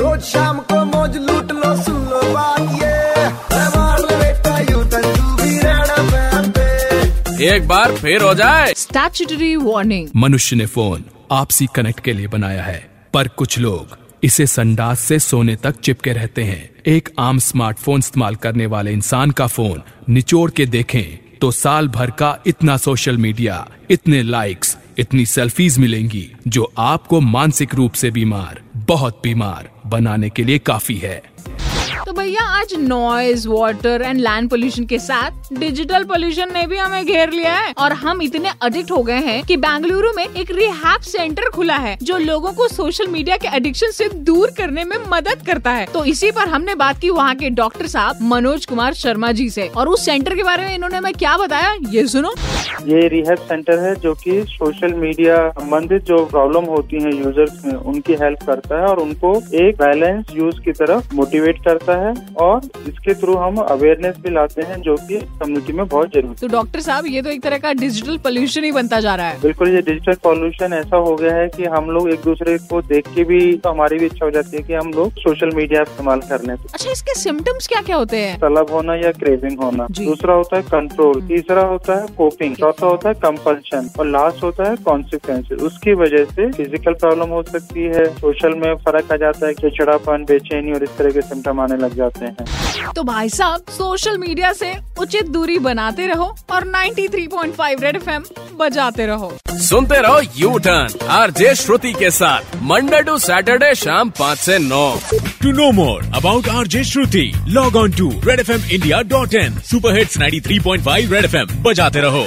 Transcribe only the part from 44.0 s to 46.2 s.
दूर करने में मदद करता है। तो